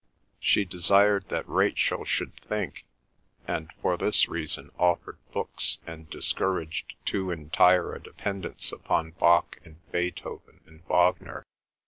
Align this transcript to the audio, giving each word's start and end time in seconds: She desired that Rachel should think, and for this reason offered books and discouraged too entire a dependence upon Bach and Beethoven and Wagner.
She 0.39 0.65
desired 0.65 1.29
that 1.29 1.47
Rachel 1.47 2.05
should 2.05 2.35
think, 2.37 2.85
and 3.47 3.71
for 3.83 3.97
this 3.97 4.27
reason 4.27 4.71
offered 4.79 5.19
books 5.31 5.77
and 5.85 6.09
discouraged 6.09 6.95
too 7.05 7.29
entire 7.29 7.93
a 7.93 8.01
dependence 8.01 8.71
upon 8.71 9.11
Bach 9.11 9.59
and 9.63 9.75
Beethoven 9.91 10.61
and 10.65 10.81
Wagner. 10.87 11.43